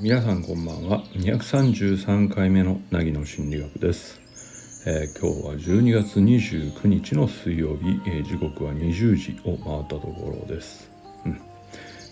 [0.00, 1.04] 皆さんこんばんは。
[1.14, 4.20] 233回目の凪の心理学です、
[4.86, 10.90] えー今日は12月29日の水曜日、えー時刻は20時を回ったところです、
[11.24, 11.40] うん。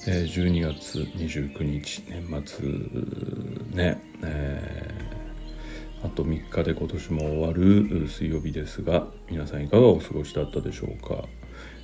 [0.06, 2.68] えー12月29日年末
[3.74, 11.24] ね、えーあと3日で今年も終わる水曜日ですが皆さんいかがお過ごしだったでしょうか、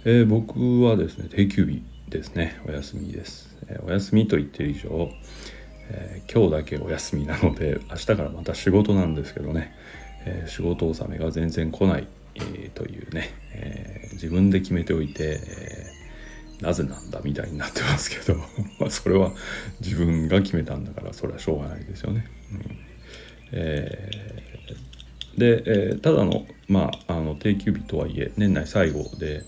[0.04, 2.58] えー僕はですね定休日ですね。
[2.66, 5.10] お休みです、えーお休みと言ってる以上、
[5.90, 9.74] えー今日だけお休みなので明日からまた仕事なんですけどね、
[10.24, 15.86] えー仕事納めが全然来ない、えーというね、え自分で決めておいて、え
[16.60, 18.38] なぜなんだみたいになってますけど
[18.78, 19.32] まあそれは
[19.80, 22.26] 自分が決めたんだからそれはしょうがないですよね。
[22.52, 22.78] うん
[23.52, 24.10] え
[25.38, 29.42] で、えただの,、まあ、あの定休日とはいえ年内最後で、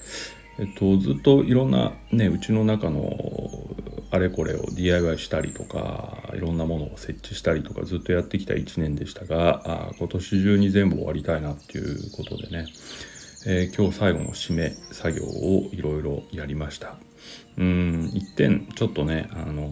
[0.59, 3.70] えっと、ずっといろんな、ね、うちの中の
[4.13, 12.67] あれこれを DIY したりとかいろんなものを設置したりとかずっとやってきた1年でしたがあ今年中に全部終わりたいなっていうことでね、
[13.47, 16.97] えー今日最後の締め作業をいろいろやりました。
[17.57, 19.71] うん一点ちょっとねあの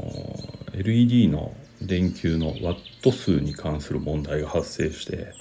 [0.75, 1.52] LED の
[1.83, 5.33] 電球のワット数に関する問題が発生して、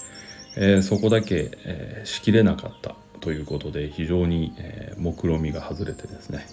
[0.55, 6.45] えーそこだけ、えーしきれなかったということで非常に、えー目論見が外れてですね、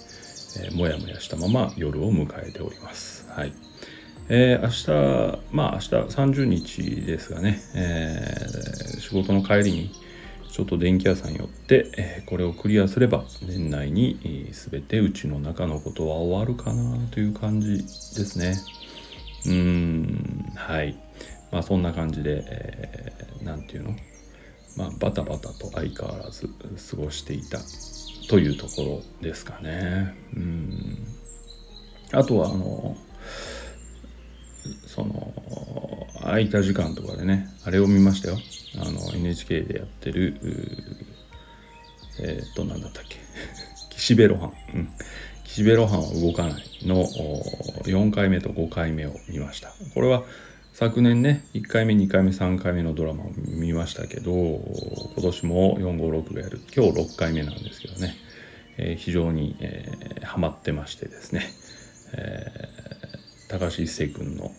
[0.59, 3.27] えーもやもやしたまま夜を迎えております。
[3.31, 3.53] はい
[4.29, 4.69] えー明
[5.39, 9.91] 日まあ明日30日ですがね、えー仕事の帰りに
[10.51, 18.57] ちょっと電気屋さん寄って、えこれをクリアすれば年内に、えー全てうちの中のことは終わるかなという感じですね。
[19.47, 20.97] うーんはい
[21.51, 23.95] まあそんな感じで、えーなんていうの？
[24.77, 27.59] まあバタバタと相変わらず過ごしていた
[28.29, 30.15] というところですかね。
[30.35, 31.07] うん。
[32.13, 32.97] あとはあの
[34.87, 38.39] その空いた時間とかでねあれを見ましたよ。
[38.81, 41.15] あの NHK でやってるうー
[42.21, 43.19] えーっと何だったっけ。
[43.91, 44.89] 岸辺露伴、うん、
[45.45, 47.05] 岸辺露伴は動かないの
[47.85, 49.73] 4回目と5回目を見ました。
[49.95, 50.25] これは
[50.75, 56.61] 昨年ね1回目2回目3回目のドラマを見ましたけど今年も456がやる。
[56.77, 58.17] 今日6回目なんですけどね、
[58.77, 61.47] えー非常に、えーハマってましてですね、
[62.15, 64.51] えー高橋一生君の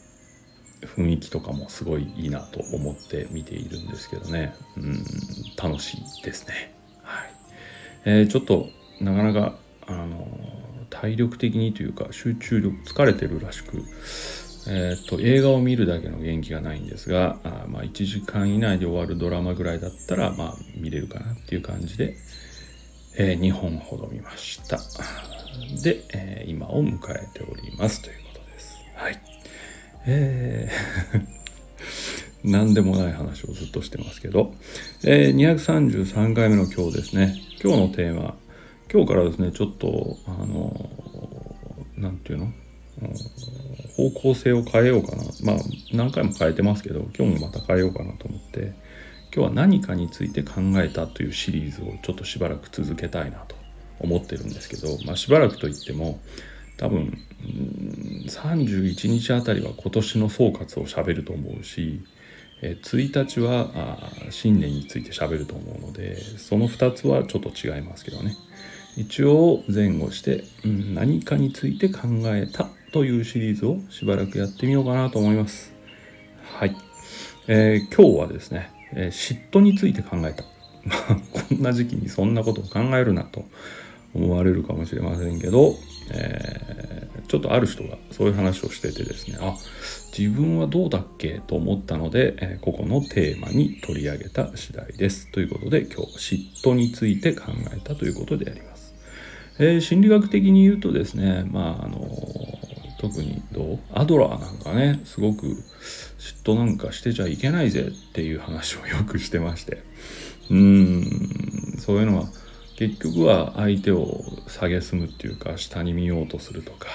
[0.95, 4.55] 雰囲気とかもすごいいいなと思って見ているんですけどね。
[4.77, 5.03] うん
[5.61, 6.73] 楽しいですね。
[7.03, 7.29] はい、
[8.05, 8.69] えーちょっと
[9.01, 10.25] なかなかあの
[10.89, 13.83] 体力的にというか集中力疲れてるらしく
[14.67, 22.15] えー、と映画を見るだけの元気がないんですがあまあ、1時間以内で終わるドラマぐらいだったら、まあ、見れるかなっていう感じで、
[23.17, 24.77] えー2本ほど見ました。
[25.83, 28.01] で、えー今を迎えております。
[28.01, 28.77] ということです。
[28.95, 29.21] はい。
[30.05, 31.35] えー
[32.43, 34.53] 何でもない話をずっとしてますけど、
[35.03, 37.35] えー233回目の今日ですね。
[37.63, 38.35] 今日のテーマ
[38.91, 40.89] 今日からですねちょっとあの
[41.97, 42.53] なんていうの？
[43.95, 45.23] 方向性を変えようかな。
[45.43, 45.55] まあ
[45.91, 48.73] 何回も変えてますけど今日もまた変えようかなと思って
[49.33, 53.55] 今日は何かについて考えたというシリーズをちょっとしばらく続けたいなと
[53.99, 56.19] 思ってるんですけど、まあ、しばらくといっても
[56.77, 57.17] 多分
[58.27, 62.01] 31日あたりは今年の総括をしゃべると思うし
[62.61, 68.35] え1日は新年についてしゃべると思うのでその2つはちょっと違いますけどね。
[68.97, 75.73] 一応前後して、うん、何かについて考えたというシリーズをしばらくやってみようかなと思います。
[76.57, 76.73] はい、
[77.45, 80.45] えー今日はですね、えー嫉妬について考えた。
[80.85, 81.15] ま あ
[81.49, 83.43] こんな時期にそんなことを考えるなと
[84.13, 85.75] 思われるかもしれませんけど、
[86.13, 89.57] えーちょっとある人がそういう話をしててですねあ
[90.17, 95.29] 自分はどうだっけと思ったので、えここのテーマに取り上げた次第です。
[95.33, 98.95] ということで今日嫉妬について考えたということであります、
[99.59, 101.99] えー心理学的に言うとですねまああの
[102.97, 103.79] 特にどう？
[103.93, 105.47] アドラーなんかねすごく
[106.17, 109.83] 嫉妬なんかしてちゃいけないぜっていう話をよくしてまして。
[110.49, 112.27] うーんそういうのは
[112.77, 116.87] 結局は相手を蔑むっていうか下に見ようとするとか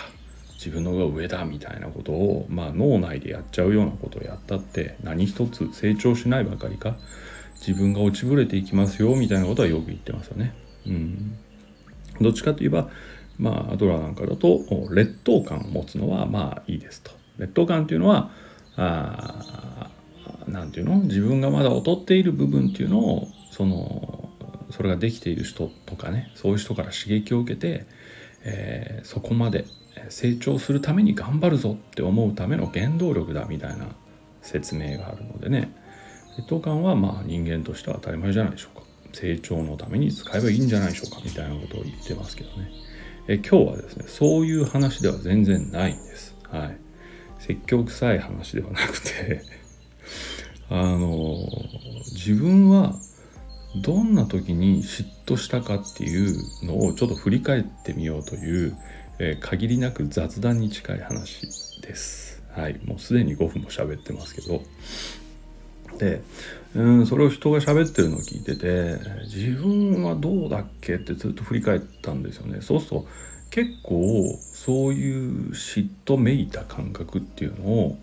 [0.54, 6.96] 自分のが上だみたいなことを、まあ、脳内でやっちゃうようなことをやったって何一つ成長しないばかりか
[7.66, 10.54] 自分が落ちぶれていきますよみたいなことはよく言ってますよね。
[10.86, 11.38] うん、
[12.20, 12.90] どっちかといえば
[13.40, 14.60] まあアドラーなんかだと
[14.90, 17.10] 劣等感を持つのはまあいいですと。
[17.38, 18.30] 劣等感っていうのは
[18.76, 20.96] あーなんていうの？
[21.00, 24.28] 自分がまだ劣っている部分っていうのをその
[24.70, 27.86] それができている人とかねそういう人から刺激を受けて、
[28.44, 29.64] えーそこまで
[30.08, 33.86] 成長するために頑張るぞって思うための原動力だみたいな
[34.42, 35.74] 説明があるのでね。
[36.36, 38.86] 劣等感はまあ人間としては当たり前じゃないでしょうか。
[39.12, 42.70] 成長のために使えばいいんじゃないでしょうかみたいなことを言ってますけどね。
[43.32, 46.76] え今日はですねそういう話では全然ないんですはい
[47.38, 49.42] 説教臭い話ではなくて
[50.68, 51.38] あの
[52.12, 52.98] 自分は
[53.76, 58.76] どんな時に嫉妬したかっていうのをちょっと振り返ってみようという、
[59.20, 62.42] えー、限りなく雑談に近い話です。
[62.50, 64.60] はい、もうすでに5分も喋ってますけど。
[66.00, 66.22] で、
[66.74, 72.60] うん、それを人が喋ってるのを聞いてて自分はどうだっけってずっと振り返ったんですよね。
[72.62, 73.06] そうすると
[73.50, 77.98] 結構そういう嫉妬めいた感覚っていうのを、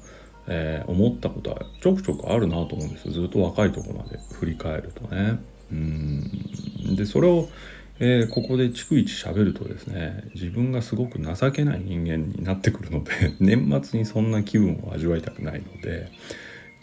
[0.47, 5.39] えー、思ったことはちょくちょくあるなと思うんですよずっと若いとこまで振り返るとね。
[5.71, 7.49] うんでそれを、
[7.99, 16.09] えー、ここで逐一喋るとですね自分がすごく情けない人間になってくるので年末にそんな気分を味わいたくないので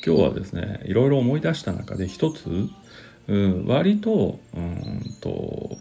[0.04, 2.68] 今日はですねいろいろ思い出した中で一つ、
[3.28, 5.78] うん、割とうんと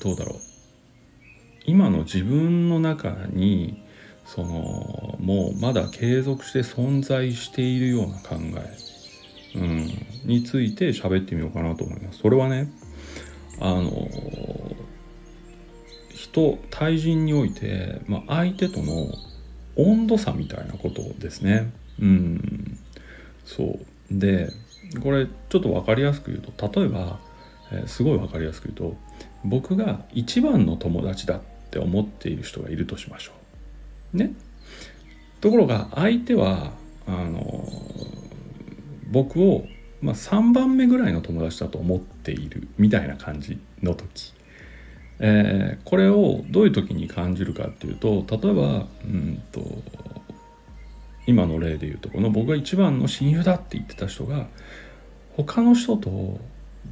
[0.00, 0.34] どうだろう
[1.64, 3.82] 今の自分の中に
[4.26, 8.94] そのもうまだ継続して存在しているような考え
[9.56, 9.88] うん、
[10.24, 12.18] について喋ってみようかなと思います。
[12.18, 12.72] それはね
[13.60, 14.08] あの
[16.10, 19.06] 人対人において、まあ、相手との
[19.76, 21.72] 温度差みたいなことですね。
[22.00, 22.78] うん、
[23.44, 24.50] そうで
[25.02, 27.18] これちょっと分かりやすく言うと例えば、
[27.72, 28.96] えー、すごい分かりやすく言うと
[29.44, 33.32] 僕が一番の友達だって思っている人がいるとしましょ
[34.14, 34.16] う。
[34.16, 34.32] ね。
[35.40, 36.72] ところが相手は
[37.06, 37.68] あの
[39.10, 39.66] 僕を、
[40.00, 44.32] まあ、3番目ぐらいの友達だと思っているみたいな感じの時、
[45.18, 49.60] えー、これをどういう時に感じるかっていうと例えばうんと
[51.26, 54.46] 今の例で言うとこの僕が一番の親友だって言ってた人が
[55.36, 56.40] 他の人と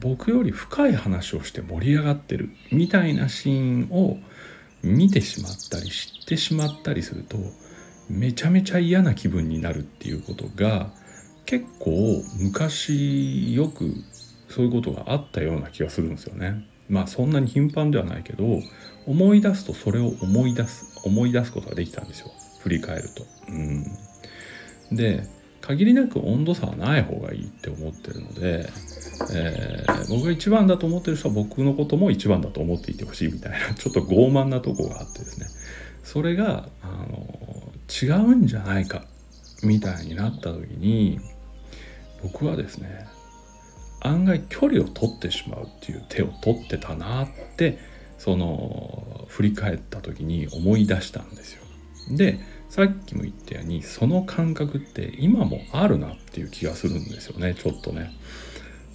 [0.00, 4.18] 僕より深い話をして盛り上がってるみたいなシーンを
[4.82, 7.36] 見てしまったり知ってしまったりすると
[8.08, 10.90] めちゃめちゃ嫌な気分になるっていうことが
[11.46, 13.94] 結構昔よく
[14.48, 16.66] そういうことがあったような気がするんですよね。
[16.88, 18.60] まあそんなに頻繁ではないけど
[19.06, 22.30] 思い出すとそれを思い出す思い出すことができたんですよ
[22.60, 23.24] 振り返ると。
[23.48, 23.86] うん、
[24.94, 25.26] で
[25.60, 28.68] 限りなく温度差はない方がいいって思ってるので、
[29.32, 35.46] えー、僕が一番だと思ってる人は僕のことも一番だと思っていてほしいみたいな ちょっと傲慢なとこがあってですね
[36.02, 39.04] それがあの違うんじゃないか
[39.62, 41.20] みたいになった時に
[42.22, 43.06] 僕はですね
[44.00, 47.78] 案外距離を取ってしまうっていう手を取ってたなって
[48.18, 51.62] その振り返った時に思い出したんですよ。
[52.10, 52.40] で
[52.72, 58.10] さっきも言ったようにその感覚って今もあるなっていう気がするんですよねちょっとね。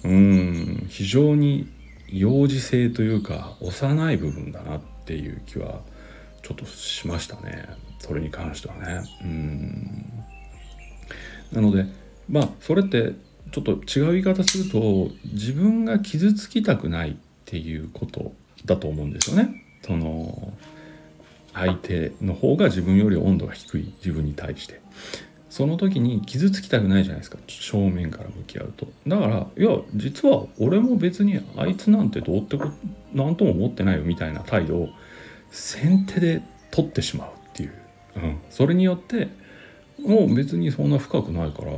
[0.02, 1.68] うん非常に
[2.08, 5.82] 幼児性というか幼い部分だなっていう気は
[6.42, 7.68] ちょっとしましたね
[8.00, 9.04] それに関してはね。
[9.22, 10.24] うん
[11.52, 11.86] なので
[12.28, 13.12] まあそれって
[13.52, 17.14] ちょっと違う言い方すると自分が傷つきたくないっ
[17.44, 18.32] ていうこと
[18.64, 19.64] だと思うんですよね。
[19.86, 20.52] その
[21.58, 24.80] 相手の方が自分より温度が低い自分に対して。
[25.50, 27.38] その時に傷つきたくないじゃないですか。
[27.48, 28.86] 正面から向き合うと。
[29.06, 32.66] だからいや実は俺も別にあいつなんてどうってこ
[33.14, 34.02] 何とも思ってないよ。
[34.02, 34.88] みたいな態度を
[35.50, 37.72] 先手で取ってしまうっていう、
[38.16, 39.28] うん、それによって
[39.98, 41.72] もう別にそんな深くないから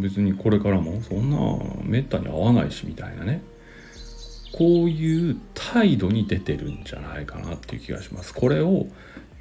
[0.00, 1.38] 別にこれからもそんな
[1.82, 3.42] めったに合わないしみたいなね。
[4.52, 8.34] こういう態度に出てるんじゃないかなっていう気がします。
[8.34, 8.86] これを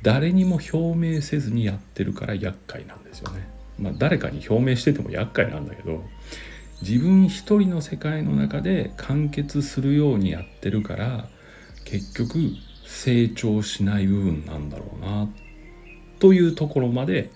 [0.03, 3.49] 誰にも表明せずにやってるから厄介なんですよね。
[3.79, 6.03] まあ誰かに表明してても厄介なんだけど
[6.81, 11.29] 自分一人の世界の中で完結するようにやってるから
[11.85, 12.51] 結局
[12.85, 15.29] 成長しない部分なんだろうな
[16.19, 17.29] というところまで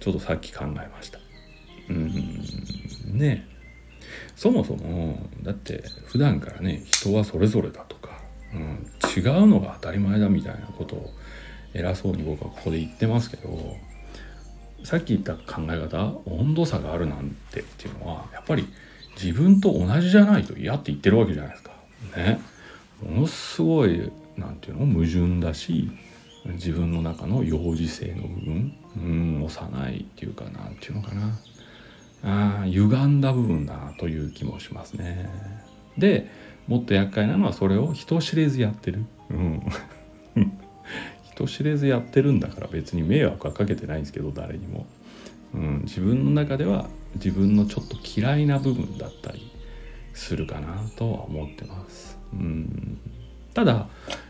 [0.00, 1.18] ちょっとさっき考えました。
[1.88, 3.18] うん。
[3.18, 3.46] ね。
[4.40, 8.22] そもそもだって普段からね人はそれぞれだとか、
[8.54, 11.10] うん、違うのが当たり前だみたいなことを
[11.74, 13.76] 偉そうに僕はここで言ってますけど
[14.82, 18.66] さっき言った考え方温度差があるなんてっていうのはやっぱり
[19.22, 21.72] 自分と同じじゃないと嫌って言ってるわけじゃないですか。
[22.16, 22.40] ね。
[23.02, 25.90] ものすごい何て言うの矛盾だし
[26.46, 31.38] 自分の中の幼児性の部分うん幼いっていうかなんていうのかな
[32.22, 35.28] あ歪んだ部分だなという気もしますね。
[35.96, 36.30] で
[36.66, 39.04] もっと厄介なのはそれを人知れずやってる。
[39.30, 39.62] うん
[41.34, 44.86] 人知れずやってるんだから別に迷惑はかけてないんですけど誰にも、
[45.54, 49.50] うん、自分の中では自分のちょっと嫌いな部分だったり
[50.12, 52.18] するかなとは思ってます。
[52.32, 53.00] うん
[53.54, 53.88] ただ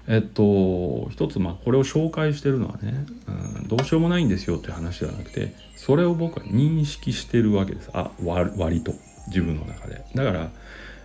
[0.09, 7.91] えっと一つまあこれを紹介してるのはね、うん、どうしようもないんですよっていう話ではなくてそれを僕は認識してるわけです。
[7.93, 8.93] あ割と
[9.29, 10.05] 自分の中で。
[10.15, 10.51] だから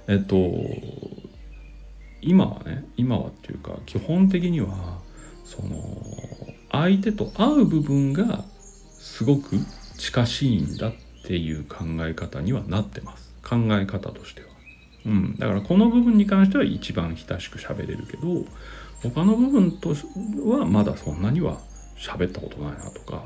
[0.07, 0.35] えっと
[2.21, 4.99] 今はね今はっていうか基本的には
[5.43, 5.77] その
[6.71, 8.43] 相手と会う部分が
[8.97, 9.57] すごく
[9.97, 10.93] 近しいんだっ
[11.25, 13.33] ていう考え方にはなってます。
[13.43, 14.54] 考え方としては。
[15.05, 18.45] うん、だからこの部分に関しては一番親しく喋れるけど
[19.03, 19.95] 他の部分と
[20.47, 21.59] はまだそんなには
[21.97, 23.23] 喋ったことないなとか、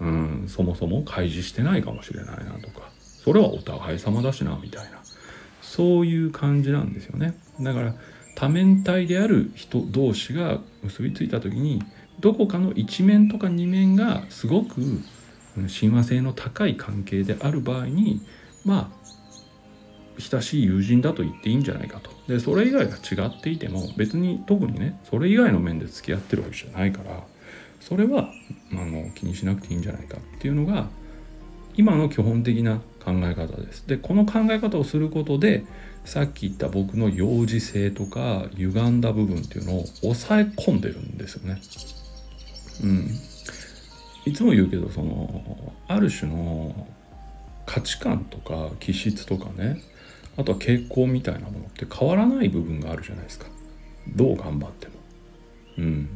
[0.00, 4.98] うん、そもそも開示してないかもしれないなとかそれはお互い様だしなみたいな
[5.60, 7.38] そういう感じなんですよね。
[7.60, 7.94] だから
[8.34, 11.82] 多面体である人同士が結びついた時に
[12.20, 15.02] どこかの一面とか二面がすごく
[15.66, 18.22] 親和性の高い関係である場合に
[18.64, 18.97] まあ
[20.18, 27.22] 親しい友人だと言っていいんじゃないかとでそれ以外が違っていても別に特にねそれ以外の面で付き合ってるわけじゃないから
[27.80, 28.30] それは
[28.72, 30.88] あの気にしなくていいんじゃないかっていうのが
[31.76, 33.86] 今の基本的な考え方です。
[33.86, 35.64] でこの考え方をすることで
[36.04, 41.60] さっき言った僕の幼児性とか歪んだ部分っていうのを抑え込んでるんですよね。
[42.82, 43.08] うん、
[44.26, 46.88] いつも言うけどそのある種の
[47.66, 49.80] 価値観とか気質とかね
[50.38, 53.46] あとは傾向みたいなものって変わらない部分があるじゃないですか。
[54.14, 54.92] どう頑張っても。
[55.78, 56.08] うん、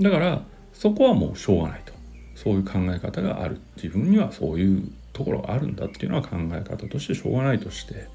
[0.00, 1.92] だからそこはもうしょうがないと。
[2.34, 3.60] そういう考え方がある。
[3.76, 8.06] 自分にはそういうところがあるんだっていうのは考え方としてしょうがないとして。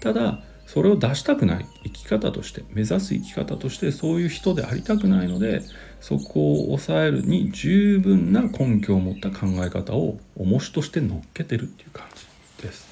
[0.00, 5.62] ただそれを出したくない生き方として目指す生き方としてそういう人でありたくないので
[6.00, 12.06] そこを抑えるに十分な根拠を持った考え方を重しとして乗っけてるっていう感
[12.58, 12.91] じです。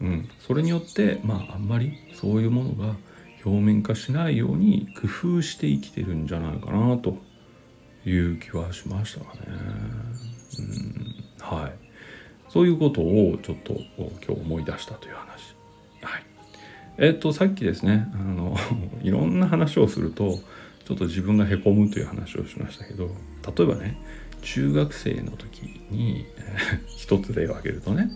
[0.00, 2.96] うん、それによってまああんまりそういうものが
[3.44, 7.16] 表面化しないように工夫して生きてるんじゃないかなと
[8.04, 9.40] いう気はしましたかね。
[10.58, 11.72] うん、はい。
[12.48, 15.54] そういうことをちょっと今日思い出したという話。
[16.02, 16.22] はい。
[16.98, 18.56] えっ、と、さっきですね、あの、
[19.02, 20.38] いろんな話をすると、
[20.84, 23.10] ちょっと自分がへこむという話をしましたけど、
[23.56, 23.98] 例えばね、
[24.42, 26.24] 中学生の時に、
[26.96, 28.10] 一つ例を挙げるとね、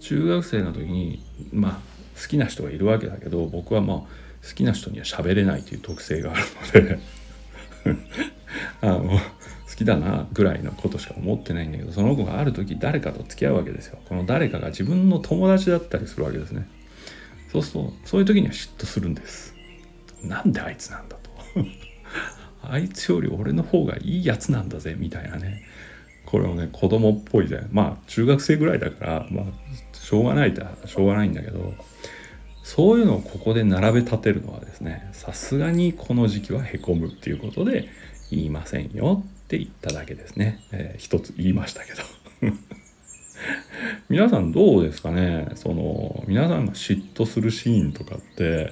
[0.00, 1.22] 中学生の時に、
[1.52, 6.98] まあ、好きな人がいるわけだけど、僕はまあ、好きな人には喋れないという特性があるので
[8.80, 9.20] あの、
[9.76, 13.98] 好きだなぐらいのことしか思ってないんだけどその子がある時誰かと付き合うわけですよ。
[14.08, 16.66] この誰かが自分の友達だったりするわけですね。
[17.52, 19.54] そうするとそういう時には嫉妬するんです。
[20.22, 21.30] なんであいつなんだと。
[22.62, 25.62] あいつより俺の方がいいやつなんだぜみたいなね。
[26.24, 27.68] これをね子供っぽいじゃん。
[27.70, 29.44] まあ中学生ぐらいだからまあ
[30.06, 31.74] しょうがないとしょうがないんだけど
[32.62, 37.88] そういうのをここで並べ立てるのはですねさすがにこの時期はへこむっていうことで
[38.30, 41.98] 言いませんよって言っただけですね、えー、一つ言いましたけど。
[44.08, 45.48] 皆さんどうですかね？
[45.56, 48.70] その皆さんが嫉妬するシーンとかって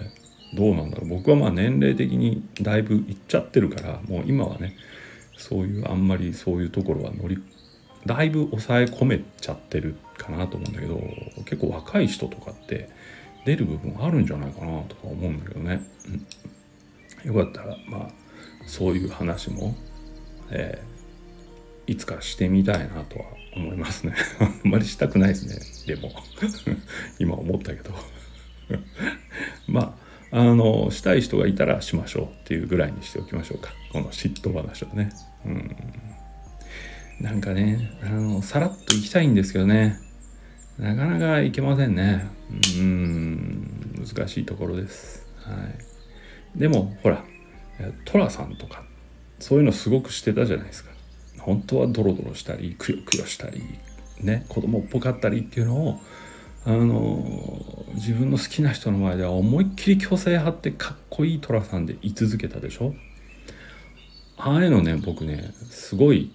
[0.56, 1.08] どうなんだろう？
[1.08, 4.76] 僕はまあ年齢的にだいぶいっちゃってるからもう今はね
[5.36, 7.42] そういうあんまりそういうところは乗り
[8.06, 11.00] だいぶ抑え込めちゃってるかなと思うんだけど
[11.44, 12.88] 結構若い人とかって
[13.44, 15.82] 出る部分あるんじゃないかなとか思うんだけどね、
[17.24, 18.08] うん、よかったらまあ
[18.66, 19.74] そういう話も
[20.50, 24.14] えー、いつかしてみたいなとは思いますね。
[24.40, 25.96] あんまりしたくないですね。
[25.96, 26.12] でも。
[27.18, 27.90] 今思ったけど。
[29.68, 29.98] ま
[30.30, 33.72] ああのしたい人がいたらしましょうっていうぐらいにしておきましょうか。
[33.92, 35.10] この嫉妬話はね。
[35.46, 35.76] うん。
[37.20, 39.98] なんかねあのさらっと行きたいんですけどね。
[40.78, 42.26] なかなかいけませんね。
[42.78, 45.26] うん難しいところです。
[45.36, 45.54] は
[46.56, 46.58] い。
[46.58, 47.24] でもほら
[48.04, 48.84] 寅さんとか
[49.38, 50.90] そういうのすごくしてたじゃないですか。
[51.38, 53.62] 本当はドロドロしたりくよくよしたり
[54.20, 56.00] ね子供っぽかったりっていうのを
[56.64, 62.94] あの自分の好きな人の前では思いっきり虚勢張ってかっこいい寅さんで居続けたでしょ。
[64.36, 66.32] ああいうのね僕ねすごい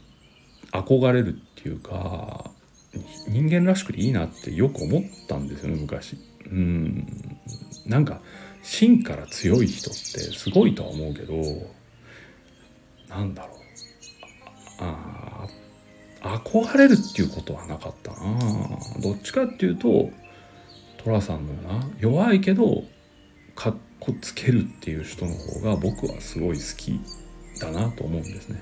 [0.72, 2.52] 憧れるっていうか
[3.28, 6.18] 人間らしくていいなってよく思ったんですよね昔。
[6.46, 7.08] うん。
[7.86, 8.22] なんか
[8.64, 11.34] 芯から強い人ってすごいとは思うけど
[13.08, 13.58] なんだろう。
[14.82, 15.48] あ
[16.22, 18.18] あ憧れるっていうことはなかったな。
[19.02, 20.10] どっちかっていうと
[21.04, 22.84] 寅さんのような弱いけど
[23.56, 27.00] かっこつけるっていう人の方が僕はすごい好き
[27.60, 28.62] だなと思うんですね。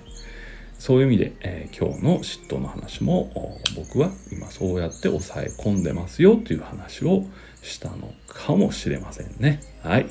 [0.80, 3.32] そういう意味で、えー、今日の嫉妬の話も
[3.76, 7.26] 僕は今そうやって抑え込んでますよという話を
[7.62, 9.62] したのかもしれませんね。
[9.84, 10.08] はい。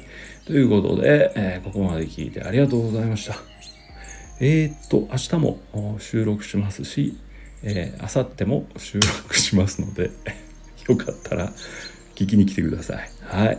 [0.47, 3.37] ということで、えー、ここまで聞いてありがとうございました。
[4.39, 7.17] えー、っと、明日も収録しますし、
[7.63, 10.11] えー、明後日も収録しますので、
[10.89, 11.53] よかったら
[12.15, 13.11] 聞きに来てください。
[13.23, 13.59] はい。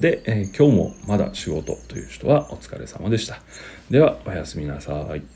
[0.00, 3.42] で、えー、今日もまだ仕事という人はお疲れ様でした。
[3.90, 5.35] では、おやすみなさい。